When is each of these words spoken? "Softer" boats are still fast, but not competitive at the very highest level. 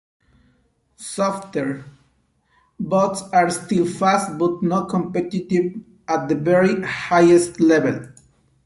"Softer" 0.95 1.85
boats 2.79 3.21
are 3.31 3.51
still 3.51 3.85
fast, 3.85 4.35
but 4.39 4.63
not 4.63 4.89
competitive 4.89 5.79
at 6.07 6.27
the 6.27 6.33
very 6.33 6.81
highest 6.81 7.59
level. 7.59 8.07